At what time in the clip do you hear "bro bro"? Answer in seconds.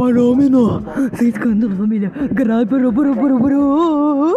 2.64-3.14, 2.90-3.38, 3.14-4.34